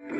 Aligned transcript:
नमस्कार. 0.00 0.14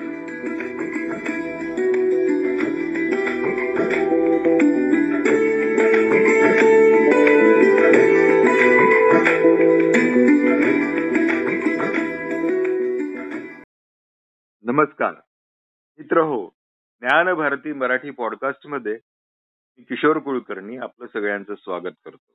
मित्र 15.98 16.20
हो 16.20 16.48
ज्ञान 17.00 17.34
भारती 17.34 17.72
मराठी 17.72 18.10
पॉडकास्टमध्ये 18.10 18.92
मी 19.78 19.82
किशोर 19.82 20.18
कुलकर्णी 20.18 20.76
आपलं 20.76 21.06
सगळ्यांचं 21.06 21.54
स्वागत 21.54 21.94
करतो. 22.04 22.34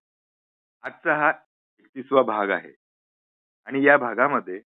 आजचा 0.81 1.15
हा 1.15 1.31
एकतीसवा 1.79 2.21
भाग 2.21 2.49
आहे. 2.49 2.75
आणि 3.65 3.83
या 3.83 3.97
भागामध्ये 3.97 4.61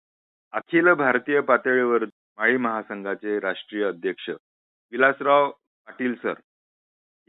अखिल 0.51 0.93
भारतीय 0.93 1.41
पातळीवर 1.41 2.05
माळी 2.37 2.57
महासंघाचे 2.57 3.39
राष्ट्रीय 3.39 3.83
अध्यक्ष 3.87 4.29
विलासराव 4.93 5.49
पाटील 5.87 6.15
सर 6.15 6.33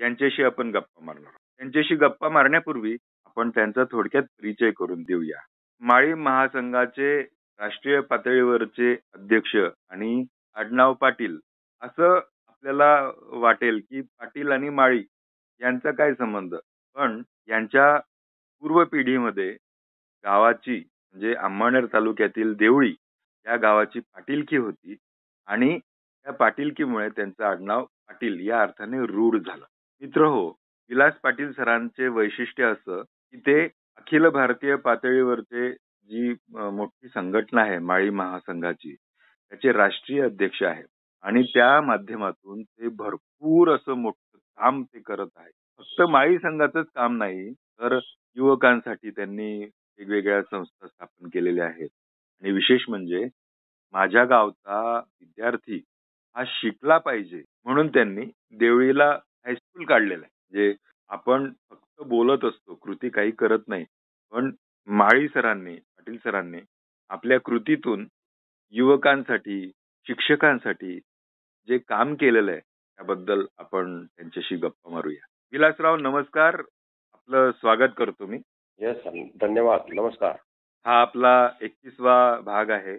यांच्याशी 0.00 0.42
आपण 0.42 0.70
गप्पा 0.70 1.04
मारणार 1.04 1.32
त्यांच्याशी 1.60 1.94
गप्पा 1.96 2.28
मारण्यापूर्वी 2.28 2.96
आपण 3.26 3.50
त्यांचा 3.50 3.84
थोडक्यात 3.90 4.22
परिचय 4.40 4.70
करून 4.70 5.02
देऊया. 5.02 5.38
माळी 5.82 6.14
महासंघाचे 6.14 7.20
राष्ट्रीय 7.60 8.00
पातळीवरचे 8.00 8.92
अध्यक्ष 9.14 9.56
आणि 9.90 10.24
आडनाव 10.56 10.94
पाटील 10.94 11.38
असं 11.82 12.14
आपल्याला 12.48 12.90
वाटेल 13.40 13.78
की 13.80 14.00
पाटील 14.00 14.52
आणि 14.52 14.68
माळी 14.68 15.02
यांचा 15.60 15.90
काय 15.90 16.14
संबंध? 16.14 16.54
पण 16.96 17.22
यांच्या 17.48 17.96
पूर्व 18.62 18.84
पिढीमध्ये 18.84 19.50
गावाची 20.24 20.76
म्हणजे 20.76 21.34
अंमळनेर 21.34 21.86
तालुक्यातील 21.92 22.54
देवळी 22.54 22.94
या 23.46 23.56
गावाची 23.56 24.00
पाटीलकी 24.00 24.56
होती 24.56 24.96
आणि 25.48 25.78
त्या 25.78 26.32
पाटीलकीमुळे 26.34 27.08
त्यांचं 27.08 27.44
आडनाव 27.44 27.84
पाटील 27.84 28.38
या 28.48 28.60
अर्थाने 28.62 29.04
रूढ 29.06 29.36
झालं. 29.36 29.64
मित्र 30.02 30.24
हो 30.24 30.46
विलास 30.90 31.14
पाटील 31.22 31.52
सरांचे 31.52 32.08
वैशिष्ट्य 32.08 32.64
असं 32.64 33.02
की 33.02 33.38
ते 33.46 33.62
अखिल 33.98 34.28
भारतीय 34.28 34.74
पातळीवरचे 34.76 35.70
जी 35.72 36.32
मोठी 36.72 37.08
संघटना 37.08 37.62
आहे 37.62 37.78
माळी 37.78 38.10
महासंघाची 38.10 38.94
त्याचे 38.94 39.72
राष्ट्रीय 39.72 40.22
अध्यक्ष 40.24 40.62
आहेत 40.62 40.86
आणि 41.24 41.42
त्या 41.54 41.80
माध्यमातून 41.80 42.62
ते 42.62 42.88
भरपूर 42.88 43.74
असं 43.74 43.94
मोठं 43.94 44.38
काम 44.58 44.82
ते 44.84 45.00
करत 45.00 45.28
आहे. 45.36 45.50
फक्त 45.80 46.02
माळी 46.10 46.38
संघाचंच 46.38 46.86
काम 46.94 47.16
नाही 47.16 47.52
तर 47.52 47.98
युवकांसाठी 48.36 49.10
त्यांनी 49.10 49.52
वेगवेगळ्या 49.64 50.42
संस्था 50.42 50.86
स्थापन 50.86 51.28
केलेल्या 51.28 51.66
आहेत. 51.66 51.88
आणि 52.42 52.52
विशेष 52.52 52.84
म्हणजे 52.88 53.24
माझ्या 53.92 54.24
गावचा 54.24 54.98
विद्यार्थी 54.98 55.82
हा 56.36 56.42
शिकला 56.46 56.98
पाहिजे 56.98 57.42
म्हणून 57.64 57.88
त्यांनी 57.88 58.26
देवळीला 58.50 59.10
हायस्कूल 59.46 59.84
काढलेलं 59.84 60.24
आहे. 60.24 60.30
म्हणजे 60.52 60.74
आपण 61.08 61.52
फक्त 61.70 62.02
बोलत 62.02 62.44
असतो 62.44 62.74
कृती 62.74 63.08
काही 63.08 63.30
करत 63.30 63.68
नाही 63.68 63.84
पण 64.32 64.50
माळी 64.86 65.28
सरांनी 65.28 65.74
पाटील 65.76 66.16
सरांनी 66.24 66.60
आपल्या 67.08 67.40
कृतीतून 67.40 68.06
युवकांसाठी 68.70 69.70
शिक्षकांसाठी 70.06 70.98
जे 71.68 71.78
काम 71.78 72.14
केलेलं 72.14 72.50
आहे 72.50 72.60
त्याबद्दल 72.60 73.44
आपण 73.58 74.04
त्यांच्याशी 74.06 74.56
गप्पा 74.56 74.90
मारूया. 74.90 75.26
विलासराव 75.52 75.96
नमस्कार. 75.96 76.62
आपलं 77.12 77.50
स्वागत 77.50 77.92
करतो 77.96 78.26
मी. 78.26 78.38
येस 78.80 78.96
धन्यवाद. 79.40 79.80
नमस्कार. 79.88 80.36
हा 80.86 81.00
आपला 81.00 81.30
एकतीसवा 81.60 82.14
भाग 82.42 82.70
आहे. 82.70 82.96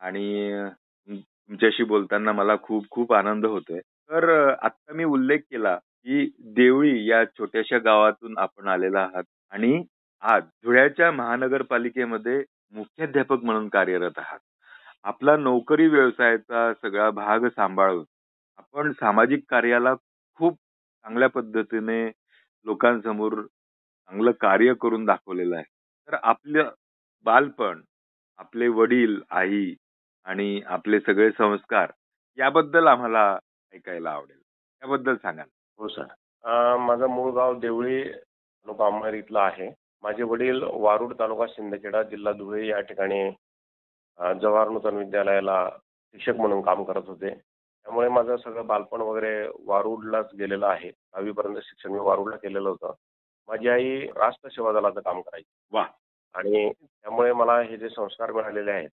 आणि 0.00 0.68
तुमच्याशी 1.08 1.84
बोलताना 1.84 2.32
मला 2.32 2.56
खूप 2.62 2.86
खूप 2.90 3.12
आनंद 3.14 3.46
होतोय. 3.46 3.80
तर 4.10 4.28
अ, 4.30 4.54
आता 4.62 4.94
मी 4.94 5.04
उल्लेख 5.06 5.38
केला 5.50 5.74
की 5.76 6.24
देवळी 6.56 7.06
या 7.08 7.24
छोट्याशा 7.28 7.78
गावातून 7.80 8.38
आपण 8.38 8.68
आलेला 8.68 9.00
आहात. 9.02 9.24
आणि 9.52 9.82
आज 10.22 10.42
धुळ्याच्या 10.64 11.10
महानगरपालिकेमध्ये 11.12 12.42
मुख्याध्यापक 12.74 13.44
म्हणून 13.44 13.68
कार्यरत 13.68 14.18
आहात. 14.18 14.38
आपला 15.04 15.36
नोकरी 15.38 15.86
व्यवसायाचा 15.88 16.72
सगळा 16.74 17.10
भाग 17.12 17.46
सांभाळून 17.48 18.04
आपण 18.58 18.92
सामाजिक 18.94 19.44
कार्याला 19.50 19.94
खूप 20.40 20.54
चांगल्या 20.54 21.28
पद्धतीने 21.30 22.06
लोकांसमोर 22.66 23.40
चांगलं 23.42 24.30
कार्य 24.40 24.74
करून 24.80 25.04
दाखवलेलं 25.04 25.56
आहे. 25.56 25.64
तर 26.08 26.14
आपलं 26.22 26.70
बालपण 27.24 27.80
आपले 28.38 28.68
वडील 28.68 29.22
आई 29.30 29.74
आणि 30.24 30.62
आपले 30.66 31.00
सगळे 31.00 31.30
संस्कार 31.30 31.92
याबद्दल 32.38 32.86
आम्हाला 32.86 33.38
ऐकायला 33.74 34.10
आवडेल. 34.10 34.42
त्याबद्दल 34.80 35.16
सांगा 35.16 35.42
हो 35.78 35.88
सर. 35.88 36.02
अं, 36.44 36.76
माझं 36.76 37.06
मूळ 37.06 37.32
गाव 37.32 37.58
देवळी 37.58 38.12
तालुका 38.12 38.86
अंमळनेर 38.86 39.14
इथलं 39.14 39.38
आहे. 39.38 39.74
माझे 40.02 40.22
वडील 40.22 40.62
वारूड 40.62 41.14
तालुका 41.18 41.46
शिंदखेडा 41.48 42.02
जिल्हा 42.02 42.32
धुळे 42.32 42.66
या 42.66 42.80
ठिकाणी 42.80 43.28
अं, 44.18 44.38
जवाहर 44.38 44.68
नूतन 44.68 44.96
विद्यालयाला 44.96 45.70
शिक्षक 46.12 46.32
म्हणून 46.36 46.62
काम 46.62 46.84
करत 46.84 47.02
होते. 47.06 47.34
त्यामुळे 47.84 48.08
माझं 48.08 48.36
सगळं 48.36 48.66
बालपण 48.66 49.00
वगैरे 49.00 49.48
वारूडलाच 49.64 50.30
गेलेलं 50.38 50.66
आहे. 50.66 50.90
दहावीपर्यंत 50.90 51.56
शिक्षण 51.56 51.90
मी 51.90 51.98
वारूडला 51.98 52.36
केलेलं 52.36 52.68
होतं. 52.68 52.92
माझी 53.48 53.68
आई 53.68 54.00
राष्ट्र 54.00 54.48
सेवा 54.48 54.72
दलाचं 54.72 55.00
काम 55.00 55.20
करायची. 55.20 55.54
वा. 55.72 55.86
आणि 56.34 56.70
त्यामुळे 56.72 57.32
मला 57.32 57.60
हे 57.60 57.76
जे 57.76 57.88
संस्कार 57.88 58.32
मिळालेले 58.32 58.70
आहेत 58.70 58.88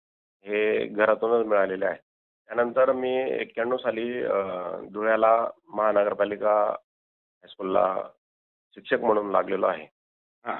हे 0.47 0.87
घरातूनच 0.87 1.47
मिळालेले 1.47 1.87
आहेत. 1.87 1.99
त्यानंतर 2.49 2.93
मी 2.93 3.15
एक्क्याण्णव 3.41 3.77
साली 3.77 4.23
धुळ्याला 4.93 5.35
महानगरपालिका 5.69 6.55
हायस्कूलला 6.61 7.85
शिक्षक 8.77 9.01
म्हणून 9.01 9.31
लागलेलो 9.31 9.67
आहे. 9.67 9.87
हा. 10.45 10.57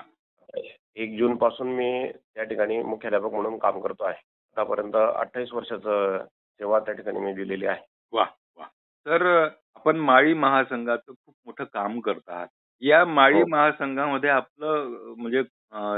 एक 0.97 1.17
जून 1.19 1.37
पासून 1.37 1.69
मी 1.69 2.11
त्या 2.35 2.45
ठिकाणी 2.45 2.83
मुख्याध्यापक 2.83 3.33
म्हणून 3.33 3.59
काम 3.59 3.81
करतो 3.81 4.05
आहे. 4.05 4.23
आतापर्यंत 4.57 4.97
अठ्ठावीस 4.97 5.53
वर्षाचं 5.53 6.25
सेवा 6.61 6.79
त्या 6.79 6.95
ठिकाणी 6.95 7.21
मी 7.21 7.33
दिलेली 7.33 7.67
आहे. 7.67 7.85
वा 8.13 8.25
वा. 8.59 8.65
तर 9.07 9.27
आपण 9.75 9.97
माळी 9.97 10.35
महासंघाचं 10.35 11.13
खूप 11.13 11.35
मोठं 11.47 11.65
काम 11.65 12.01
करत 12.01 12.29
आहात. 12.29 12.49
या 12.83 13.05
माळी 13.05 13.41
हो. 13.41 13.47
महासंघामध्ये 13.49 14.31
आपलं 14.31 14.89
म्हणजे 15.19 15.43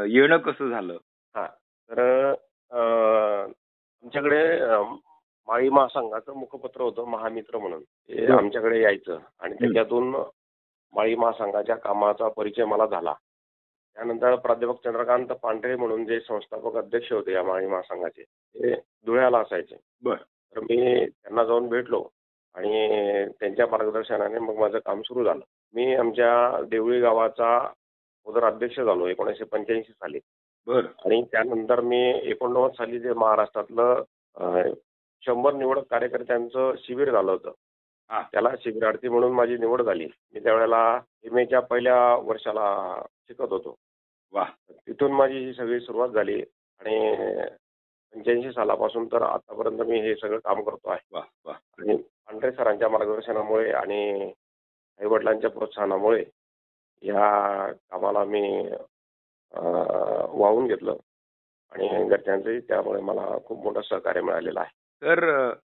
येणं 0.06 0.36
कसं 0.36 0.68
झालं? 0.70 0.96
हा 1.34 1.46
तर 1.90 2.30
अं, 2.70 3.50
आमच्याकडे 4.04 4.58
अं, 4.60 4.96
माळी 5.48 5.68
महासंघाचं 5.68 6.36
मुखपत्र 6.36 6.80
होतं 6.80 7.04
महामित्र 7.04 7.58
म्हणून. 7.58 7.82
ते 7.82 8.26
बरं. 8.26 8.36
आमच्याकडे 8.38 8.80
यायचं 8.80 9.18
आणि 9.40 9.54
त्याच्यातून 9.54 10.14
माळी 10.94 11.14
महासंघाच्या 11.14 11.76
कामाचा 11.76 12.28
परिचय 12.28 12.64
मला 12.64 12.86
झाला. 12.86 13.14
त्यानंतर 13.94 14.34
प्राध्यापक 14.36 14.84
चंद्रकांत 14.84 15.26
पांढरे 15.26 15.76
म्हणून 15.76 16.04
जे 16.04 16.20
संस्थापक 16.20 16.76
अध्यक्ष 16.76 17.12
होते 17.12 17.32
या 17.32 17.42
माळी 17.42 17.66
महासंघाचे 17.66 18.22
ते 18.22 18.74
धुळ्याला 19.06 19.38
असायचे. 19.38 19.76
बर. 20.02 20.14
तर 20.56 20.60
मी 20.60 21.06
त्यांना 21.06 21.44
जाऊन 21.44 21.68
भेटलो 21.68 22.08
आणि 22.54 22.88
त्यांच्या 23.40 23.66
मार्गदर्शनाने 23.66 24.38
मग 24.38 24.56
माझं 24.56 24.78
काम 24.78 25.02
सुरू 25.02 25.24
झालं. 25.24 25.44
मी 25.74 25.94
आमच्या 25.94 26.62
देवळी 26.64 27.00
गावाचा 27.00 27.72
उदर 28.24 28.44
अध्यक्ष 28.44 28.80
झालो 28.80 29.06
एकोणीसशे 29.06 29.44
पंच्याऐंशी 29.44 29.92
साली. 29.92 30.20
बर. 30.66 30.84
आणि 31.04 31.24
त्यानंतर 31.32 31.80
मी 31.80 32.20
एकोणनव्वद 32.24 32.70
साली 32.70 33.00
जे 33.00 33.12
महाराष्ट्रातलं 33.12 34.02
अं, 34.36 34.72
शंभर 35.26 35.52
निवडक 35.52 35.82
कार्यकर्त्यांचं 35.90 36.72
शिबिर 36.78 37.10
झालं 37.10 37.32
होतं. 37.32 37.52
हा. 38.10 38.22
त्याला 38.22 38.50
शिबिरार्थी 38.60 39.08
म्हणून 39.08 39.32
माझी 39.32 39.56
निवड 39.58 39.82
झाली. 39.82 40.06
मी 40.34 40.40
त्यावेळेला 40.40 41.00
एम 41.24 41.38
एच्या 41.38 41.60
पहिल्या 41.60 42.14
वर्षाला 42.14 43.00
शिकत 43.28 43.52
होतो. 43.52 43.74
वा 44.32 44.44
तिथून 44.70 45.12
माझी 45.12 45.38
ही 45.38 45.54
सगळी 45.54 45.80
सुरुवात 45.80 46.08
झाली. 46.08 46.42
आणि 46.80 47.16
पंच्याऐंशी 48.14 48.52
सालापासून 48.52 49.06
तर 49.06 49.22
आतापर्यंत 49.22 49.78
मी 49.78 50.00
हे 50.00 50.14
सगळं 50.16 50.38
काम 50.38 50.62
करतो 50.62 50.90
आहे. 50.90 51.06
वा 51.12 51.22
वा 51.44 51.52
आणि 51.52 51.96
पांढरे 51.96 52.52
सरांच्या 52.52 52.88
मार्गदर्शनामुळे 52.88 53.72
आणि 53.72 54.32
आईवडिलांच्या 55.00 55.50
प्रोत्साहनामुळे 55.50 56.24
या 57.02 57.70
कामाला 57.72 58.24
मी 58.24 58.42
वाहून 59.54 60.66
घेतलं. 60.66 60.96
आणि 61.72 62.08
घरच्यांचंही 62.08 62.60
त्यामुळे 62.60 63.00
मला 63.00 63.26
खूप 63.44 63.62
मोठं 63.64 63.80
सहकार्य 63.80 64.20
मिळालेलं 64.20 64.60
आहे. 64.60 64.70
तर 65.02 65.24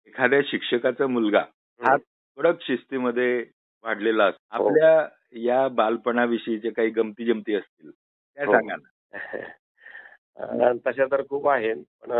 एखाद्या 0.08 0.40
शिक्षकाचा 0.44 1.06
मुलगा 1.06 1.42
हा 1.80 1.96
कडक 2.38 2.62
शिस्तीमध्ये 2.62 3.44
वाढलेला 3.84 4.24
असतो 4.24 4.62
हो. 4.62 4.68
आपल्या 4.68 5.08
या 5.42 5.66
बालपणाविषयीचे 5.68 6.70
काही 6.70 6.90
गमती 6.90 7.24
जमती 7.24 7.54
असतील 7.54 7.90
त्या 7.90 8.44
हो. 8.46 8.52
सांगा 8.52 8.76
ना. 8.76 9.12
तशा 10.86 11.04
तर 11.04 11.22
खूप 11.30 11.48
आहेत. 11.48 11.76
पण 12.02 12.12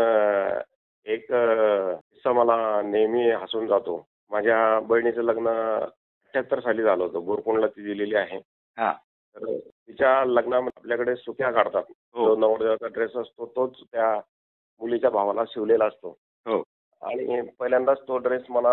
एक 1.05 1.25
किस्सा 1.31 2.33
मला 2.33 2.81
नेहमी 2.81 3.29
हसून 3.31 3.67
जातो. 3.67 4.03
माझ्या 4.31 4.79
बहिणीचं 4.79 5.21
लग्न 5.21 5.47
अठ्याहत्तर 5.47 6.59
साली 6.59 6.83
झालं 6.83 7.03
होतं. 7.03 7.25
बोरकुंडला 7.25 7.67
ती 7.67 7.83
दिलेली 7.83 8.15
आहे. 8.15 8.39
हा. 8.77 8.93
तर 9.35 9.57
तिच्या 9.57 10.25
लग्नामध्ये 10.25 10.79
आपल्याकडे 10.81 11.15
सुक्या 11.15 11.51
काढतात. 11.51 11.83
हो. 12.13 12.25
जो 12.25 12.35
नवरदेवाचा 12.35 12.87
ड्रेस 12.87 13.15
असतो 13.15 13.45
तोच 13.45 13.75
त्या 13.91 14.15
मुलीच्या 14.79 15.09
भावाला 15.09 15.43
शिवलेला 15.47 15.85
असतो. 15.85 16.17
हो. 16.45 16.63
आणि 17.01 17.41
पहिल्यांदाच 17.59 17.97
तो 18.07 18.17
ड्रेस 18.17 18.41
मला 18.49 18.69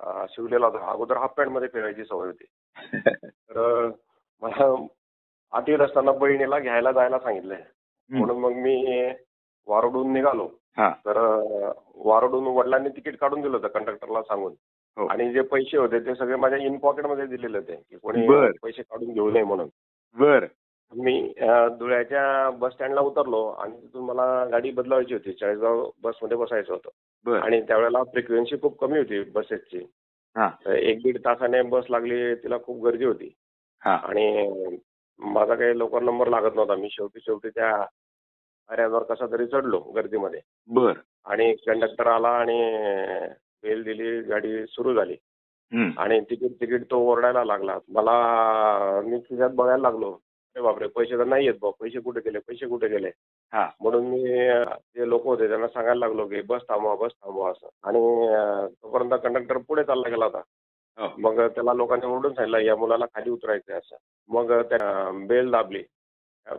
अं, 0.00 0.26
शिवलेला 0.28 0.66
होता. 0.66 0.90
अगोदर 0.90 1.16
हाफ 1.16 1.32
पॅन्टमध्ये 1.36 1.68
फिरायची 1.68 2.04
सवय 2.04 2.26
होती. 2.26 2.44
तर 3.50 3.84
अं, 3.84 3.90
मला 4.42 4.86
आठवीत 5.52 5.78
असताना 5.78 6.12
बहिणीला 6.12 6.58
घ्यायला 6.58 6.92
जायला 6.92 7.18
सांगितलंय. 7.18 7.62
म्हणून 8.10 8.38
मग 8.38 8.52
मी 8.52 9.08
वारोडून 9.66 10.12
निघालो. 10.12 10.48
हा. 10.76 10.90
तर 11.06 11.16
अं, 11.16 11.72
वारोडून 11.94 12.46
वडिलांनी 12.46 12.88
तिकीट 12.88 13.18
काढून 13.18 13.40
दिलं 13.40 13.56
होतं 13.56 13.68
कंडक्टरला 13.68 14.22
सांगून. 14.22 14.54
आणि 14.96 15.32
जे 15.32 15.42
पैसे 15.42 15.76
होते 15.76 16.00
ते 16.00 16.14
सगळे 16.14 16.36
माझ्या 16.36 16.58
इन 16.58 16.78
पॉकेटमध्ये 16.78 17.26
दिलेले 17.26 17.58
होते 17.58 17.76
की 17.90 17.96
कोणी 17.96 18.26
बर. 18.28 18.50
पैसे 18.62 18.82
काढून 18.82 19.12
घेऊ 19.12 19.30
नये 19.30 19.44
म्हणून. 19.44 19.68
बर. 20.18 20.46
मी 20.96 21.32
अं, 21.40 21.76
धुळ्याच्या 21.78 22.50
बस 22.50 22.72
स्टँडला 22.72 23.00
उतरलो 23.00 23.46
आणि 23.46 23.76
तिथून 23.76 24.04
मला 24.04 24.44
गाडी 24.44 24.70
बदलावायची 24.70 25.14
होती. 25.14 25.32
चाळीसगाव 25.32 25.90
बसमध्ये 26.02 26.36
बसायचं 26.36 26.72
होतं. 26.72 26.88
बर. 27.24 27.38
आणि 27.38 27.62
त्यावेळेला 27.62 28.02
फ्रिक्वेन्सी 28.02 28.56
खूप 28.62 28.80
कमी 28.80 28.98
होती 28.98 29.22
बसेसची 29.22 29.78
हा. 30.36 30.50
तर 30.66 30.72
एक 30.72 30.98
दीड 30.98 31.18
तासाने 31.18 31.62
बस 31.62 31.84
लागली 31.90 32.34
तिला 32.34 32.58
खूप 32.58 32.84
गर्दी 32.84 33.04
होती. 33.04 33.34
हा. 33.84 33.96
आणि 33.96 34.50
माझा 35.18 35.54
काही 35.54 35.78
लवकर 35.78 36.02
नंबर 36.02 36.28
लागत 36.28 36.54
नव्हता. 36.54 36.74
मी 36.74 36.88
शेवटी 36.90 37.20
शेवटी 37.20 37.48
त्या 37.48 37.86
आऱ्यावर 38.68 39.02
कसा 39.02 39.26
तरी 39.26 39.46
चढलो 39.46 39.78
गर्दीमध्ये. 39.78 40.40
बर. 40.68 40.92
आणि 41.24 41.54
कंडक्टर 41.66 42.06
आला 42.06 42.28
आणि 42.28 42.72
बेल 43.64 43.82
दिली 43.82 44.20
गाडी 44.20 44.64
सुरू 44.68 44.94
झाली. 44.94 45.16
आणि 45.98 46.20
तिकीट 46.20 46.50
तिकीट 46.60 46.90
तो 46.90 46.98
ओरडायला 47.12 47.44
लागला. 47.44 47.78
मला 47.88 48.14
मी 49.04 49.18
खिशात 49.18 49.50
बघायला 49.54 49.82
लागलो. 49.90 50.12
अरे 50.12 50.62
बापरे 50.62 50.86
पैसे 50.88 51.18
तर 51.18 51.24
नाही 51.24 51.46
येत 51.46 51.54
भाऊ 51.60 51.72
पैसे 51.80 52.00
कुठे 52.00 52.20
गेले? 52.20 52.38
पैसे 52.38 52.66
कुठे 52.66 52.88
गेले? 52.88 53.10
म्हणून 53.80 54.06
मी 54.06 54.22
जे 54.96 55.08
लोक 55.08 55.24
होते 55.24 55.48
त्यांना 55.48 55.68
सांगायला 55.68 56.06
लागलो 56.06 56.26
की 56.26 56.40
बस 56.40 56.60
थांबवा 56.68 56.94
बस 56.94 57.10
थांबवा 57.12 57.50
असं. 57.50 57.68
आणि 57.82 58.00
तोपर्यंत 58.82 59.10
कंडक्टर 59.22 59.58
पुढे 59.58 59.84
चालला 59.84 60.08
गेला 60.08 60.24
होता. 60.24 60.42
हो. 60.98 61.08
मग 61.18 61.40
त्याला 61.40 61.72
लोकांनी 61.72 62.06
ओरडून 62.06 62.34
सांगितलं 62.34 62.58
या 62.58 62.76
मुलाला 62.76 63.06
खाली 63.06 63.30
उतरायचं 63.30 63.78
असं. 63.78 63.96
मग 64.28 64.52
त्या 64.62 65.10
बेल 65.28 65.50
दाबली. 65.50 65.82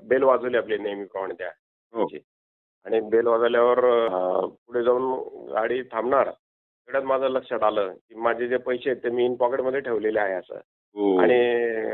बेल 0.04 0.24
वाजवली 0.24 0.58
आपली 0.58 0.78
नेहमीप्रमाणे 0.78 1.34
त्या. 1.34 1.52
हो. 1.94 2.08
आणि 2.86 3.00
बेल 3.00 3.28
वाजवल्यावर 3.28 3.80
पुढे 4.46 4.84
जाऊन 4.84 5.04
गाडी 5.52 5.82
थांबणार. 5.82 6.30
तेवढ्यात 6.88 7.04
माझं 7.04 7.28
लक्षात 7.30 7.64
आलं 7.64 7.92
की 7.94 8.16
माझे 8.16 8.48
जे 8.48 8.58
पैसे 8.58 8.90
आहेत 8.90 9.04
ते 9.04 9.10
मी 9.10 9.26
इन 9.26 9.36
पॉकेटमध्ये 9.36 9.80
ठेवलेले 9.80 10.20
आहे 10.20 10.34
असं. 10.34 10.56
हो. 10.96 11.18
आणि 11.18 11.40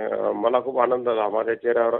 अं, 0.06 0.32
मला 0.36 0.60
खूप 0.62 0.80
आनंद 0.80 1.06
झाला. 1.06 1.28
माझ्या 1.30 1.56
चेहऱ्यावर 1.56 1.96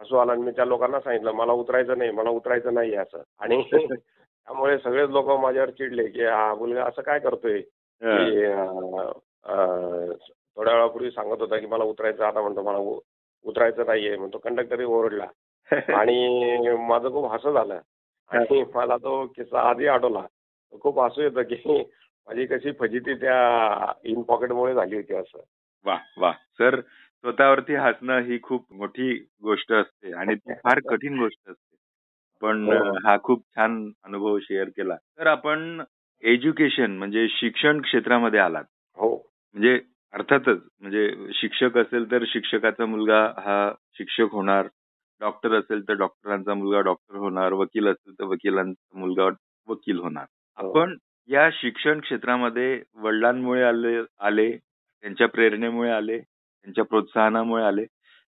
हसू 0.00 0.16
आला 0.16 0.32
आणि 0.32 0.42
मी 0.42 0.50
त्या 0.50 0.64
लोकांना 0.64 1.00
सांगितलं 1.00 1.32
मला 1.32 1.52
उतरायचं 1.52 1.98
नाही 1.98 2.10
मला 2.10 2.30
उतरायचं 2.30 2.74
नाही 2.74 2.94
असं. 2.94 3.22
आणि 3.40 3.62
त्यामुळे 4.46 4.78
सगळेच 4.78 5.10
लोक 5.10 5.30
माझ्यावर 5.30 5.70
चिडले 5.70 6.06
की 6.06 6.24
हा 6.24 6.54
मुलगा 6.54 6.84
असं 6.84 7.02
काय 7.02 7.18
करतोय? 7.18 7.58
हा. 8.02 8.16
की 8.28 8.44
अं, 8.44 9.10
अं, 9.44 10.12
थोड्या 10.56 10.74
वेळापूर्वी 10.74 11.10
सांगत 11.10 11.40
होता 11.40 11.58
की 11.58 11.66
मला 11.66 11.84
उतरायचं 11.84 12.24
आता 12.24 12.40
म्हणतो 12.40 12.62
मला 12.62 12.78
उ- 12.78 12.98
उतरायचं 13.44 13.86
नाहीये. 13.86 14.16
म्हणतो 14.16 14.38
कंडक्टरही 14.38 14.86
ओरडला. 14.86 15.26
आणि 16.06 16.76
माझं 16.88 17.08
खूप 17.12 17.32
हसं 17.32 17.52
झालं. 17.52 17.78
आणि 18.30 18.62
मला 18.74 18.96
तो 18.96 19.26
किस्सा 19.26 19.60
आधी 19.60 19.86
आठवला. 19.86 20.22
खूप 20.80 21.00
हसू 21.00 21.22
येतं 21.22 21.42
की 21.42 21.82
माझी 22.28 22.46
कशी 22.46 22.72
फजिती 22.72 23.14
त्या 23.14 23.92
इन 24.04 24.22
पॉकेटमुळे 24.22 24.74
झाली 24.74 24.96
होती 24.96 25.14
असं. 25.14 25.38
वा 25.84 25.98
वा. 26.18 26.32
सर 26.32 26.80
स्वतःवरती 26.80 27.74
हसणं 27.74 28.20
ही 28.20 28.38
खूप 28.42 28.72
मोठी 28.72 29.12
गोष्ट 29.42 29.72
असते 29.72 30.12
आणि 30.12 30.34
ती 30.34 30.54
फार 30.54 30.80
कठीण 30.88 31.18
गोष्ट 31.18 31.50
असते. 31.50 31.76
पण 32.42 32.72
हो. 32.72 32.96
हा 33.04 33.16
खूप 33.22 33.42
छान 33.56 33.90
अनुभव 34.04 34.38
शेअर 34.38 34.68
केला. 34.68 34.96
तर 35.18 35.26
आपण 35.26 35.82
एज्युकेशन 36.22 36.90
म्हणजे 36.90 37.26
शिक्षण 37.28 37.80
क्षेत्रामध्ये 37.80 38.40
आलात. 38.40 38.64
हो. 38.96 39.16
म्हणजे 39.54 39.80
अर्थातच 40.12 40.58
म्हणजे 40.80 41.32
शिक्षक 41.32 41.76
असेल 41.78 42.10
तर 42.10 42.24
शिक्षकाचा 42.26 42.86
मुलगा 42.86 43.22
हा 43.38 43.72
शिक्षक 43.92 44.32
होणार. 44.32 44.66
डॉक्टर 45.20 45.52
असेल 45.58 45.88
तर 45.88 45.92
डॉक्टरांचा 45.92 46.54
मुलगा 46.54 46.80
डॉक्टर 46.80 47.16
होणार. 47.16 47.52
वकील 47.52 47.88
असेल 47.88 48.12
तर 48.12 48.24
वकिलांचा 48.24 48.98
मुलगा 48.98 49.28
वकील 49.68 49.98
होणार. 49.98 50.24
हो. 50.58 50.68
आपण 50.68 50.96
या 51.28 51.48
शिक्षण 51.52 52.00
क्षेत्रामध्ये 52.00 52.80
वडिलांमुळे 52.96 53.62
आले 53.62 53.96
आले 54.20 54.50
त्यांच्या 54.56 55.28
प्रेरणेमुळे 55.28 55.90
आले 55.90 56.18
त्यांच्या 56.18 56.84
प्रोत्साहनामुळे 56.84 57.62
आले. 57.64 57.84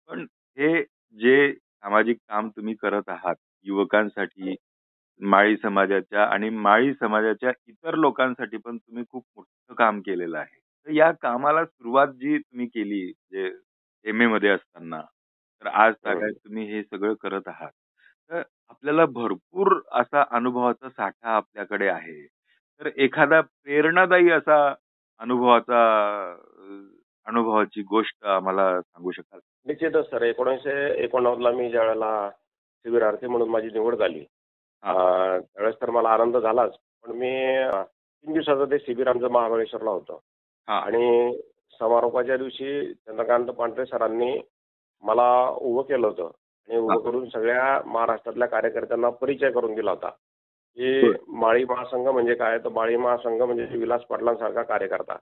पण 0.09 0.25
हे 0.57 0.81
जे 1.18 1.51
सामाजिक 1.53 2.18
काम 2.30 2.50
तुम्ही 2.50 2.74
करत 2.75 3.09
आहात 3.09 3.36
युवकांसाठी 3.65 4.56
माळी 5.21 5.57
समाजाच्या 5.57 6.24
आणि 6.25 6.50
माळी 6.51 6.94
समाजाच्या 6.94 7.51
इतर 7.68 7.95
लोकांसाठी 7.95 8.57
पण 8.57 8.77
तुम्ही 8.77 9.03
खूप 9.09 9.24
मोठं 9.38 9.74
काम 9.75 10.00
केलेलं 10.01 10.38
आहे. 10.38 10.57
तर 10.88 10.91
या 10.91 11.12
कामाला 11.21 11.65
सुरुवात 11.65 12.07
जी 12.15 12.38
तुम्ही 12.39 12.68
केली 12.68 13.06
जे 13.31 13.50
एम 14.06 14.21
ए 14.21 14.27
मध्ये 14.27 14.50
असताना 14.50 15.01
तर 15.63 15.68
आज 15.68 15.94
तागायत 16.06 16.33
तुम्ही 16.36 16.65
हे 16.71 16.83
सगळं 16.83 17.13
करत 17.21 17.47
आहात. 17.47 17.71
तर 18.31 18.41
आपल्याला 18.69 19.06
भरपूर 19.07 19.80
असा 19.94 20.24
अनुभवाचा 20.31 20.89
साठा 20.89 21.36
आपल्याकडे 21.36 21.88
आहे. 21.89 22.25
तर 22.80 22.90
एखादा 22.98 23.42
प्रेरणादायी 23.42 24.31
असा 24.31 24.76
अनुभवाचा 25.20 25.80
अनुभवाची 27.26 27.81
गोष्ट 27.81 28.26
आम्हाला 28.26 28.81
सांगू 28.81 29.12
शकाल? 29.12 29.40
निश्चितच 29.66 30.10
सर. 30.10 30.22
एकोणीसशे 30.22 31.04
एकोणनव्वदला 31.04 31.52
मी 31.52 31.70
ज्या 31.70 31.84
वेळेला 31.84 32.30
शिबिरार्थी 32.84 33.28
म्हणून 33.28 33.50
माझी 33.50 33.68
निवड 33.68 33.96
झाली. 33.96 34.26
अं, 34.84 35.40
त्यावेळेस 35.40 35.76
तर 35.81 35.90
मला 35.90 36.10
आनंद 36.10 36.38
झालाच. 36.38 36.76
पण 37.04 37.12
मी 37.12 37.56
अं, 37.56 37.84
तीन 37.94 38.34
दिवसाचं 38.34 38.66
ते 38.66 38.80
शिबिर 38.80 39.08
आमचं 39.08 39.28
महाबळेश्वरला 39.30 39.90
होतं. 39.90 40.18
हा. 40.68 40.80
आणि 40.80 41.38
समारोपाच्या 41.80 42.38
दिवशी 42.38 42.94
चंद्रकांत 42.94 43.48
पांढरे 43.48 43.86
सरांनी 43.86 44.42
मला 45.04 45.50
उभं 45.50 45.82
केलं 45.84 46.08
होतं. 46.08 46.24
आणि 46.24 46.75
हा. 46.75 46.82
उभं 46.82 47.00
करून 47.00 47.30
सगळ्या 47.30 47.82
महाराष्ट्रातल्या 47.86 48.48
कार्यकर्त्यांना 48.48 49.10
परिचय 49.10 49.52
करून 49.52 49.75
दिला 49.75 49.92
होता. 49.92 50.10
बर. 50.77 51.16
माळी 51.39 51.63
महासंघ 51.66 52.07
म्हणजे 52.07 52.33
काय 52.36 52.57
तर 52.57 52.69
माळी 52.69 52.95
महासंघ 52.98 53.42
म्हणजे 53.42 53.77
विलास 53.77 54.01
पाटलांसारखा 54.01 54.62
कार्यकर्ता 54.63 55.13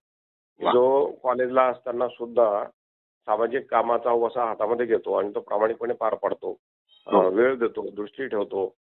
वा. 0.59 0.71
जो 0.71 1.05
कॉलेजला 1.23 1.63
असताना 1.63 2.07
सुद्धा 2.07 2.63
सामाजिक 3.27 3.69
कामाचा 3.71 4.11
वसा 4.15 4.45
हातामध्ये 4.45 4.85
घेतो 4.85 5.13
आणि 5.13 5.31
तो 5.35 5.39
प्रामाणिकपणे 5.39 5.93
पार 5.93 6.15
पाडतो 6.15 6.49
हो. 7.07 7.19
अं, 7.19 7.33
वेळ 7.35 7.55
देतो 7.55 7.89
दृष्टी 7.95 8.27
ठेवतो 8.27 8.73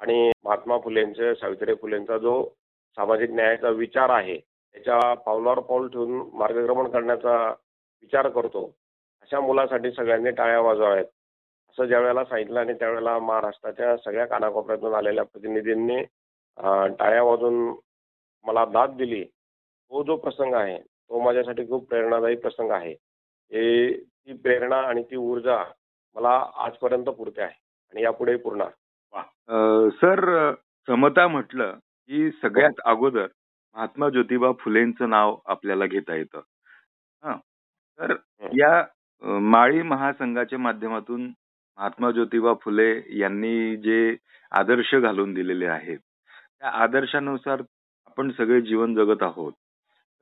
आणि 0.00 0.30
महात्मा 0.44 0.78
फुलेंचे 0.78 1.34
सावित्री 1.34 1.74
फुलेंचा 1.74 2.18
जो 2.18 2.42
सामाजिक 2.96 3.30
न्यायाचा 3.30 3.68
विचार 3.68 4.10
आहे 4.10 4.36
त्याच्या 4.38 5.14
पावलावर 5.14 5.58
पाऊल 5.60 5.88
ठेवून 5.88 6.20
मार्गक्रमण 6.32 6.88
करण्याचा 6.90 7.36
विचार 7.48 8.28
करतो 8.28 8.64
अशा 9.22 9.40
मुलासाठी 9.40 9.90
सगळ्यांनी 9.90 10.30
टाळ्या 10.30 10.60
वाजवाव्यात 10.60 11.04
असं 11.70 11.86
ज्या 11.86 11.98
वेळेला 12.00 12.24
सांगितलं 12.24 12.60
आणि 12.60 12.72
त्यावेळेला 12.74 13.18
महाराष्ट्राच्या 13.18 13.96
सगळ्या 13.96 14.24
कानाकोपऱ्यातून 14.26 14.94
आलेल्या 14.94 15.24
प्रतिनिधींनी 15.24 16.02
टाळ्या 16.98 17.22
वाजवून 17.22 17.74
मला 18.44 18.64
दाद 18.64 18.94
दिली. 18.96 19.24
तो 19.24 20.02
जो 20.04 20.16
प्रसंग 20.16 20.54
आहे 20.54 20.78
तो 20.78 21.20
माझ्यासाठी 21.20 21.66
खूप 21.68 21.88
प्रेरणादायी 21.88 22.36
प्रसंग 22.36 22.70
आहे. 22.70 22.92
हे 22.92 23.92
ती 23.96 24.32
प्रेरणा 24.42 24.76
आणि 24.88 25.02
ती 25.02 25.16
ऊर्जा 25.16 25.62
मला 26.16 26.30
आजपर्यंत 26.56 27.04
पुरते 27.08 27.42
आहे 27.42 27.54
आणि 27.92 28.02
यापुढेही 28.02 28.38
पुरणार. 28.38 28.70
सर 29.90 30.52
समता 30.88 31.26
म्हटलं 31.28 31.72
की 32.10 32.30
सगळ्यात 32.42 32.80
अगोदर 32.84 33.26
महात्मा 33.76 34.08
ज्योतिबा 34.08 34.52
फुलेंचं 34.60 35.10
नाव 35.10 35.36
आपल्याला 35.46 35.86
घेता 35.86 36.14
येतं. 36.14 36.40
हा. 37.24 37.36
तर 38.00 38.14
या 38.52 38.84
माळी 39.22 39.82
महासंघाच्या 39.82 40.58
माध्यमातून 40.58 41.30
महात्मा 41.80 42.10
ज्योतिबा 42.10 42.52
फुले 42.62 42.90
यांनी 43.18 43.76
जे 43.84 44.16
आदर्श 44.52 44.94
घालून 44.94 45.32
दिलेले 45.34 45.66
आहेत 45.66 45.98
त्या 45.98 46.70
आदर्शानुसार 46.82 47.60
आपण 48.06 48.30
सगळे 48.38 48.60
जीवन 48.60 48.94
जगत 48.94 49.22
आहोत. 49.22 49.52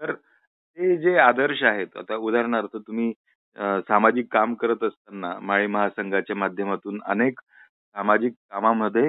तर 0.00 0.12
ते 0.14 0.96
जे 0.96 1.16
आदर्श 1.18 1.62
आहेत 1.62 1.96
आता 1.98 2.16
उदाहरणार्थ 2.16 2.76
तुम्ही 2.76 3.12
सामाजिक 3.88 4.26
काम 4.32 4.54
करत 4.54 4.82
असताना 4.84 5.32
माळी 5.42 5.66
महासंघाच्या 5.66 6.36
माध्यमातून 6.36 7.00
अनेक 7.06 7.40
सामाजिक 7.40 8.32
कामामध्ये 8.50 9.08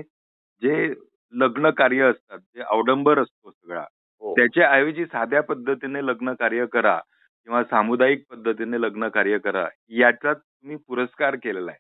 जे 0.62 0.88
लग्न 1.34 1.70
कार्य 1.78 2.04
असतात 2.04 2.40
जे 2.40 2.62
अवडंबर 2.62 3.20
असतो 3.20 3.52
सगळा 3.52 3.82
हो. 4.22 4.34
त्याच्या 4.36 4.70
ऐवजी 4.72 5.06
साध्या 5.06 5.42
पद्धतीने 5.44 6.06
लग्न 6.06 6.34
कार्य 6.40 6.66
करा 6.74 6.98
किंवा 6.98 7.64
सामुदायिक 7.64 8.24
पद्धतीने 8.30 8.82
लग्न 8.82 9.08
कार्य 9.10 9.38
करा 9.38 9.68
याचा 10.00 10.34
तुम्ही 10.34 10.78
पुरस्कार 10.88 11.36
केलेला 11.36 11.72
आहे. 11.72 11.80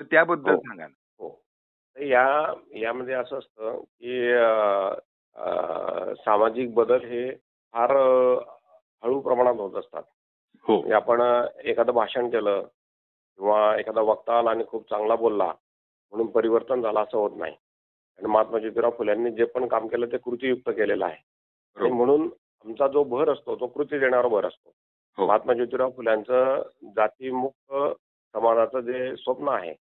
तर 0.00 0.04
त्याबद्दल 0.04 0.50
हो. 0.50 0.56
सांगा 0.56 0.86
ना. 0.86 0.94
हो. 1.20 1.28
तर 1.96 2.02
या 2.02 2.52
यामध्ये 2.76 3.14
असं 3.14 3.38
असतं 3.38 3.80
की 3.80 4.32
अं, 4.32 4.94
अं, 5.36 6.14
सामाजिक 6.14 6.74
बदल 6.74 7.04
हे 7.04 7.30
फार 7.74 7.96
अं, 7.96 8.40
हळू 9.02 9.20
प्रमाणात 9.20 9.54
होत 9.54 9.74
असतात. 9.74 10.02
हो. 10.64 10.76
म्हणजे 10.76 10.94
आपण 10.94 11.22
अं, 11.22 11.46
एखादं 11.64 11.92
भाषण 11.92 12.28
केलं 12.30 12.62
किंवा 13.38 13.76
एखादा 13.76 14.00
वक्ता 14.00 14.38
आला 14.38 14.50
आणि 14.50 14.64
खूप 14.68 14.90
चांगला 14.90 15.16
बोलला 15.16 15.52
म्हणून 16.12 16.26
परिवर्तन 16.26 16.82
झालं 16.82 17.00
असं 17.00 17.18
होत 17.18 17.30
नाही. 17.36 17.52
आणि 18.18 18.26
महात्मा 18.26 18.58
ज्योतिराव 18.58 18.90
फुल्यांनी 18.90 19.30
जे 19.30 19.44
पण 19.44 19.68
काम 19.68 19.86
केलं 19.86 20.06
ते 20.06 20.16
कृतीयुक्त 20.18 20.70
केलेलं 20.70 21.04
आहे. 21.04 21.16
आणि 21.76 21.90
म्हणून 21.90 22.28
आमचा 22.64 22.88
जो 22.88 23.04
भर 23.04 23.32
असतो 23.32 23.56
तो 23.56 23.66
कृती 23.66 23.98
देण्यावर 23.98 24.26
भर 24.26 24.46
असतो. 24.46 24.72
हो. 25.18 25.26
महात्मा 25.26 25.52
ज्योतिराव 25.52 25.90
फुल्यांचं 25.90 26.62
जातीमुक्त 26.96 27.74
समाजाचं 28.34 28.80
जे 28.80 29.16
स्वप्न 29.16 29.48
आहे 29.48 29.74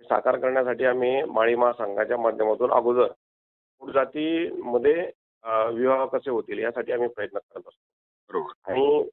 साकार 0.00 0.36
करण्यासाठी 0.36 0.84
आम्ही 0.84 1.22
माळी 1.22 1.54
महासंघाच्या 1.54 2.16
माध्यमातून 2.18 2.72
अगोदर 2.72 3.12
जातीमध्ये 3.82 5.10
अं, 5.44 5.70
विवाह 5.74 6.04
कसे 6.06 6.30
होतील 6.30 6.58
यासाठी 6.58 6.92
आम्ही 6.92 7.08
प्रयत्न 7.08 7.38
करत 7.38 7.62
असतो. 7.68 8.38
आणि 8.64 9.08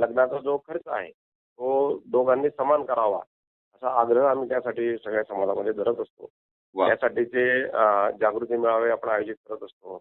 लग्नाचा 0.00 0.38
जो 0.38 0.56
खर्च 0.58 0.82
आहे 0.86 1.10
तो 1.10 1.98
दोघांनी 2.06 2.48
समान 2.50 2.84
करावा 2.84 3.18
असा 3.74 3.88
आग्रह 4.00 4.28
आम्ही 4.28 4.48
त्यासाठी 4.48 4.96
सगळ्या 4.98 5.22
समाजामध्ये 5.22 5.72
धरत 5.72 6.00
असतो. 6.00 6.28
वा. 6.74 6.88
यासाठीचे 6.88 7.48
अं, 7.64 8.10
जागृती 8.20 8.56
मेळावे 8.56 8.90
आपण 8.90 9.08
आयोजित 9.08 9.34
करत 9.48 9.62
असतो. 9.62 9.94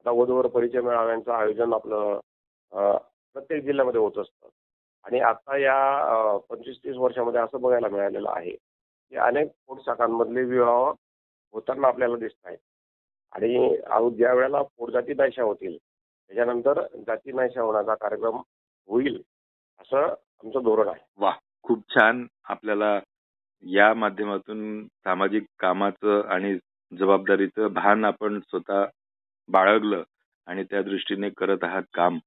आता 0.00 0.10
वधूवर 0.10 0.46
परिचय 0.46 0.80
मेळाव्यांचं 0.80 1.32
आयोजन 1.32 1.72
आपलं 1.72 2.18
प्रत्येक 3.34 3.62
जिल्ह्यामध्ये 3.64 4.00
होत 4.00 4.18
असतं. 4.18 4.48
आणि 5.04 5.20
आता 5.20 5.56
या 5.56 6.36
पंचवीस 6.50 6.78
तीस 6.84 6.96
वर्षामध्ये 6.96 7.40
असं 7.40 7.60
बघायला 7.60 7.88
मिळालेलं 7.88 8.30
आहे 8.30 8.56
या 9.12 9.24
अनेक 9.24 9.48
पोट 9.66 9.80
शाखांमधले 9.80 10.42
विवाह 10.42 10.92
होताना 11.54 11.88
आपल्याला 11.88 12.16
दिसत 12.16 12.46
आहेत. 12.46 12.58
आणि 13.32 13.76
अहो, 13.76 14.10
ज्या 14.10 14.32
वेळेला 14.34 14.62
पोटजाती 14.62 15.14
नाहीशा 15.14 15.42
होतील 15.42 15.76
त्याच्यानंतर 15.76 16.82
जाती 17.06 17.32
नाहीशा 17.32 17.62
होण्याचा 17.62 17.94
कार्यक्रम 17.94 18.36
होईल 18.88 19.22
असं 19.80 19.96
आमचं 19.96 20.62
धोरण 20.62 20.88
आहे. 20.88 21.00
वा 21.18 21.32
खूप 21.62 21.82
छान 21.90 22.26
आपल्याला 22.44 22.98
या 23.64 23.94
माध्यमातून 23.94 24.86
सामाजिक 24.86 25.44
कामाचं 25.58 26.20
आणि 26.28 26.58
जबाबदारीचं 26.92 27.72
भान 27.72 28.04
आपण 28.04 28.40
स्वतः 28.40 28.84
बाळगलं 29.48 30.02
आणि 30.46 30.64
त्या 30.64 30.82
दृष्टीने 30.82 31.30
करत 31.30 31.64
आहात 31.64 31.82
काम. 31.94 32.18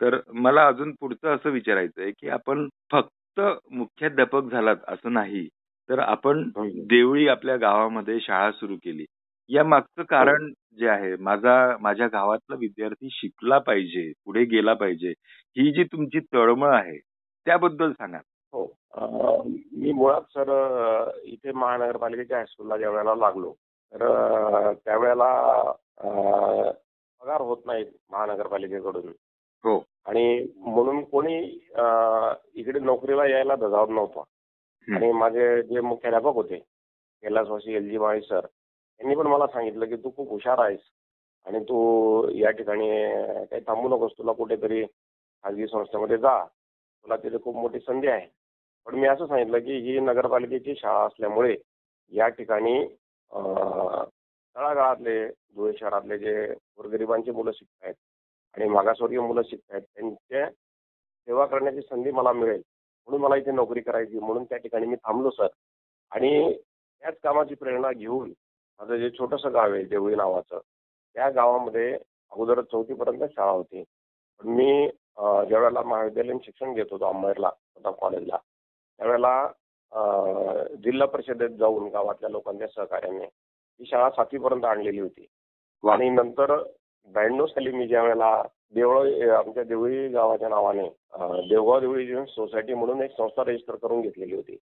तर 0.00 0.20
मला 0.32 0.66
अजून 0.66 0.92
पुढचं 1.00 1.34
असं 1.34 1.50
विचारायचं 1.50 2.02
आहे 2.02 2.10
की 2.10 2.28
आपण 2.28 2.68
फक्त 2.92 3.40
मुख्याध्यापक 3.70 4.42
झालात 4.42 4.76
असं 4.88 5.12
नाही 5.12 5.48
तर 5.90 5.98
आपण 5.98 6.50
देवळी 6.90 7.28
आपल्या 7.28 7.56
गावामध्ये 7.56 8.20
शाळा 8.20 8.52
सुरू 8.52 8.76
केली. 8.76 9.04
या 9.48 9.64
मागचं 9.64 10.02
कारण 10.02 10.52
जे 10.78 10.88
आहे 10.88 11.16
माझा 11.16 11.76
माझ्या 11.80 12.06
गावातला 12.06 12.56
विद्यार्थी 12.58 13.08
शिकला 13.10 13.58
पाहिजे 13.58 14.12
पुढे 14.24 14.44
गेला 14.44 14.74
पाहिजे 14.74 15.10
ही 15.58 15.72
जी 15.72 15.84
तुमची 15.84 16.20
तळमळ 16.20 16.74
आहे 16.74 16.98
त्याबद्दल 17.44 17.92
सांगा. 17.92 18.18
हो. 18.52 18.64
मी 19.72 19.92
मुळात 19.92 20.20
सर 20.20 21.10
इथे 21.24 21.52
महानगरपालिकेच्या 21.52 22.36
हायस्कूलला 22.36 22.76
ज्या 22.76 22.90
वेळेला 22.90 23.14
लागलो 23.14 23.52
तर 23.92 24.72
त्यावेळेला 24.84 25.72
पगार 27.20 27.40
होत 27.40 27.58
नाहीत 27.66 27.86
महानगरपालिकेकडून. 28.10 29.12
हो. 29.64 29.84
आणि 30.06 30.46
म्हणून 30.56 31.04
कोणी 31.04 31.36
इकडे 32.54 32.78
नोकरीला 32.78 33.26
यायला 33.26 33.54
धजावत 33.56 33.88
नव्हता. 33.90 34.20
हं. 34.20 34.35
आणि 34.88 35.10
माझे 35.12 35.62
जे 35.62 35.80
मुख्याध्यापक 35.80 36.34
होते 36.34 36.58
कैलासवासी 37.22 37.74
एल 37.74 37.88
जी 37.90 37.98
माळी 37.98 38.20
सर 38.20 38.46
यांनी 39.00 39.14
पण 39.16 39.26
मला 39.26 39.46
सांगितलं 39.46 39.86
की 39.86 39.96
तू 39.96 40.10
खूप 40.16 40.28
हुशार 40.30 40.58
आहेस 40.58 40.80
आणि 41.46 41.60
तू 41.60 42.28
या 42.34 42.50
ठिकाणी 42.50 42.88
काही 43.44 43.60
थांबू 43.60 43.88
नकोस 43.88 44.12
तुला 44.18 44.32
कुठेतरी 44.32 44.84
खाजगी 44.84 45.66
संस्थेमध्ये 45.66 46.16
जा. 46.18 46.38
तुला 46.44 47.16
तिथे 47.16 47.38
खूप 47.42 47.56
मोठी 47.56 47.78
संधी 47.80 48.06
आहे. 48.06 48.26
पण 48.86 48.94
मी 48.94 49.08
असं 49.08 49.26
सांगितलं 49.26 49.58
की 49.58 49.76
ही 49.82 49.98
नगरपालिकेची 50.00 50.74
शाळा 50.76 51.04
असल्यामुळे 51.06 51.54
या 52.12 52.28
ठिकाणी 52.28 52.84
तळागाळातले 54.56 55.26
धुळे 55.28 55.72
शहरातले 55.80 56.18
जे 56.18 56.46
गोरगरिबांची 56.46 57.30
मुलं 57.30 57.52
शिकत 57.52 57.84
आहेत 57.84 57.94
आणि 58.54 58.68
मागासवर्गीय 58.68 59.20
मुलं 59.20 59.42
शिकत 59.42 59.72
आहेत 59.72 59.82
त्यांच्या 59.84 60.48
सेवा 60.50 61.46
करण्याची 61.46 61.80
संधी 61.80 62.10
मला 62.10 62.32
मिळेल. 62.32 62.62
म्हणून 63.08 63.20
मला 63.22 63.36
इथे 63.36 63.52
नोकरी 63.52 63.80
करायची 63.80 64.18
म्हणून 64.18 64.44
त्या 64.44 64.58
ठिकाणी 64.58 64.86
मी 64.86 64.96
थांबलो 64.96 65.30
सर. 65.30 65.46
आणि 66.12 66.52
त्याच 67.02 67.14
कामाची 67.22 67.54
प्रेरणा 67.54 67.90
घेऊन 67.92 68.32
माझं 68.80 68.96
जे 68.98 69.10
छोटंसं 69.18 69.52
गाव 69.54 69.72
आहे 69.72 69.82
देवळी 69.84 70.14
नावाचं 70.16 70.58
त्या 71.16 71.28
गावामध्ये 71.30 71.92
अगोदर 72.32 72.60
चौथीपर्यंत 72.62 73.22
शाळा 73.34 73.50
होती. 73.50 73.82
पण 74.40 74.48
मी 74.48 74.88
ज्यावेळेला 75.48 75.82
महाविद्यालयीन 75.82 76.38
शिक्षण 76.44 76.74
घेत 76.74 76.86
होतो 76.90 77.04
अंबरला 77.04 77.50
स्वतः 77.50 77.90
कॉलेजला 78.00 78.36
त्यावेळेला 78.36 79.46
जिल्हा 80.84 81.06
परिषदेत 81.08 81.50
जाऊन 81.58 81.88
गावातल्या 81.90 82.30
लोकांच्या 82.30 82.68
सहकार्याने 82.68 83.24
ही 83.24 83.86
शाळा 83.86 84.10
सातवीपर्यंत 84.10 84.64
आणलेली 84.64 85.00
होती. 85.00 85.26
आणि 85.84 86.08
नंतर 86.10 86.54
ब्याण्णव 87.08 87.46
साली 87.46 87.70
मी 87.72 87.86
ज्या 87.88 88.02
वेळेला 88.02 88.42
देवळ 88.74 89.30
आमच्या 89.30 89.62
देवळी 89.64 90.08
गावाच्या 90.08 90.48
नावाने 90.48 90.88
देवगाव 91.48 91.80
देवळी 91.80 92.06
सोसायटी 92.28 92.74
म्हणून 92.74 93.02
एक 93.02 93.10
संस्था 93.16 93.42
रजिस्टर 93.46 93.76
करून 93.82 94.00
घेतलेली 94.00 94.34
होती. 94.36 94.56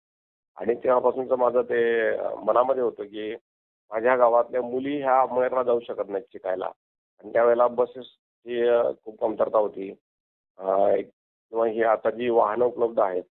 आणि 0.56 0.74
तेव्हापासूनच 0.84 1.30
माझं 1.38 1.62
ते 1.68 1.80
मनामध्ये 2.46 2.82
होतं 2.82 3.04
की 3.04 3.34
माझ्या 3.90 4.16
गावातल्या 4.16 4.62
मुली 4.62 4.96
ह्या 5.02 5.20
अंबळनेरला 5.20 5.62
जाऊ 5.62 5.80
शकत 5.80 6.10
नाहीत 6.10 6.24
शिकायला. 6.32 6.66
आणि 7.20 7.32
त्यावेळेला 7.32 7.66
बसेसची 7.68 8.62
खूप 9.04 9.20
कमतरता 9.20 9.58
होती. 9.58 9.90
किंवा 10.58 11.66
ही 11.66 11.82
आता 11.82 12.10
जी 12.10 12.28
वाहनं 12.30 12.64
उपलब्ध 12.64 13.00
आहेत 13.00 13.22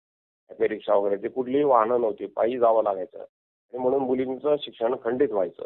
ॲपे 0.51 0.69
रिक्षा 0.69 0.95
वगैरे 0.95 1.17
ती 1.23 1.29
कुठलीही 1.29 1.65
वाहनं 1.65 2.01
नव्हती 2.01 2.27
पायी 2.27 2.59
जावं 2.59 2.83
लागायचं. 2.85 3.19
आणि 3.19 3.79
म्हणून 3.79 4.03
मुलींचं 4.03 4.57
शिक्षण 4.61 4.95
खंडित 5.05 5.31
व्हायचं. 5.33 5.65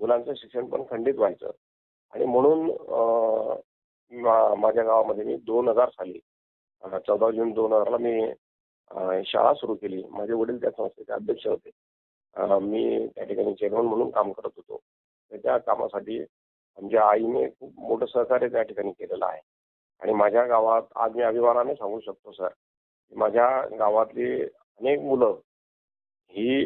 मुलांचं 0.00 0.34
शिक्षण 0.36 0.66
पण 0.66 0.82
खंडित 0.90 1.14
व्हायचं. 1.14 1.50
आणि 2.12 2.24
म्हणून 2.24 2.70
मा- 4.12 4.54
माझ्या 4.56 4.84
गावामध्ये 4.84 5.24
मी 5.24 5.36
दोन 5.36 5.68
हजार 5.68 5.88
साली 5.88 6.18
चौदा 7.06 7.30
जून 7.30 7.50
दोन 7.52 7.72
हजारला 7.72 7.96
मी 7.96 8.32
शाळा 9.26 9.52
सुरू 9.54 9.74
केली. 9.74 10.02
माझे 10.10 10.32
वडील 10.32 10.60
त्या 10.60 10.70
संस्थेचे 10.70 11.12
अध्यक्ष 11.12 11.46
होते. 11.46 11.70
मी 12.60 13.06
त्या 13.14 13.24
ठिकाणी 13.24 13.54
चेअरमन 13.54 13.84
म्हणून 13.86 14.10
काम 14.10 14.32
करत 14.32 14.50
होतो. 14.56 14.78
तर 15.32 15.36
त्या 15.36 15.56
कामासाठी 15.58 16.20
आमच्या 16.78 17.02
आईने 17.10 17.48
खूप 17.50 17.72
मोठं 17.78 18.06
सहकार्य 18.06 18.48
त्या 18.48 18.62
ठिकाणी 18.62 18.92
केलेलं 18.92 19.26
आहे. 19.26 19.40
आणि 20.00 20.12
माझ्या 20.12 20.44
गावात 20.46 20.82
आज 20.96 21.14
मी 21.16 21.22
अभिमानाने 21.22 21.74
सांगू 21.74 22.00
शकतो 22.00 22.32
सर 22.32 22.48
माझ्या 23.12 23.76
गावातली 23.78 24.42
अनेक 24.42 25.00
मुलं 25.00 25.36
ही 26.30 26.64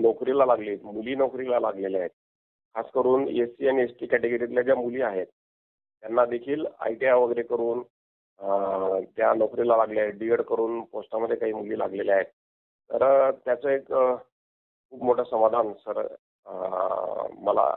नोकरीला 0.00 0.44
लागली 0.46 0.76
मुली 0.84 1.14
नोकरीला 1.14 1.60
लागलेल्या 1.60 2.00
आहेत. 2.00 2.10
खास 2.74 2.90
करून 2.94 3.28
एस 3.28 3.50
सी 3.50 3.68
आणि 3.68 3.82
एस 3.82 3.90
टी 4.00 4.06
कॅटेगरीतल्या 4.06 4.62
ज्या 4.62 4.74
मुली 4.76 5.02
आहेत 5.02 5.26
त्यांना 6.04 6.24
देखील 6.26 6.64
आय 6.80 6.94
टी 6.94 7.06
आय 7.06 7.12
वगैरे 7.14 7.42
करून 7.42 7.82
त्या 9.16 9.32
नोकरीला 9.34 9.76
लागल्या 9.76 10.02
आहेत 10.02 10.14
डी 10.18 10.30
एड 10.32 10.40
करून 10.42 10.80
पोस्टामध्ये 10.92 11.36
काही 11.36 11.52
मुली 11.52 11.78
लागलेल्या 11.78 12.14
आहेत. 12.14 12.26
तर 12.90 13.30
त्याचं 13.44 13.68
एक 13.68 13.86
खूप 13.88 15.02
मोठं 15.04 15.24
समाधान 15.30 15.72
सर 15.86 16.00
मला 17.44 17.68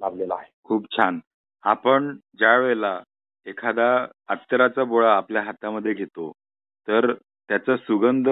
लाभलेलं 0.00 0.34
आहे. 0.34 0.50
खूप 0.64 0.86
छान. 0.96 1.18
आपण 1.64 2.10
ज्या 2.38 2.56
वेळेला 2.58 2.98
एखादा 3.46 3.88
अत्तराचा 4.28 4.84
बोळा 4.84 5.16
आपल्या 5.16 5.42
हातामध्ये 5.42 5.92
घेतो 5.94 6.30
तर 6.88 7.12
त्याचा 7.12 7.76
सुगंध 7.76 8.28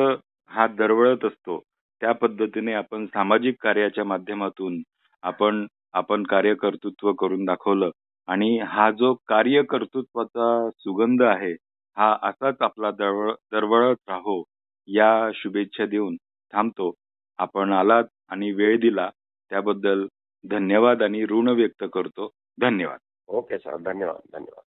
हा 0.50 0.66
दरवळत 0.78 1.24
असतो. 1.24 1.58
त्या 2.02 2.12
पद्धतीने 2.12 2.72
आपण 2.74 3.06
सामाजिक 3.06 3.56
कार्याच्या 3.62 4.04
माध्यमातून 4.04 4.82
आपण 5.22 5.66
आपण 5.94 6.22
कार्यकर्तृत्व 6.26 7.12
करून 7.12 7.44
दाखवलं 7.44 7.90
आणि 8.26 8.58
हा 8.58 8.90
जो 8.90 9.14
कार्यकर्तृत्वाचा 9.26 10.70
सुगंध 10.78 11.22
आहे 11.22 11.52
हा 11.96 12.18
असाच 12.22 12.54
आपला 12.60 12.90
दरवळ 12.90 13.32
दरवळत 13.52 13.96
राहो 14.08 14.42
या 14.86 15.30
शुभेच्छा 15.34 15.86
देऊन 15.86 16.16
थांबतो. 16.52 16.92
आपण 17.38 17.72
आलात 17.72 18.04
आणि 18.28 18.52
वेळ 18.52 18.80
दिला 18.80 19.10
त्याबद्दल 19.50 20.06
धन्यवाद 20.44 21.02
आणि 21.02 21.24
ऋण 21.24 21.48
व्यक्त 21.48 21.84
करतो. 21.92 22.30
धन्यवाद. 22.60 22.98
ओके 23.26 23.58
सर 23.58 23.76
धन्यवाद 23.76 24.20
धन्यवाद. 24.32 24.62